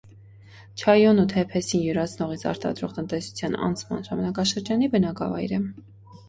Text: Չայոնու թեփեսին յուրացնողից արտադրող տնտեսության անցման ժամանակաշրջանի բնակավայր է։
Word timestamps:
Չայոնու 0.83 1.25
թեփեսին 1.33 1.83
յուրացնողից 1.87 2.45
արտադրող 2.53 2.95
տնտեսության 2.97 3.59
անցման 3.69 4.03
ժամանակաշրջանի 4.09 4.91
բնակավայր 4.97 5.55
է։ 5.61 5.63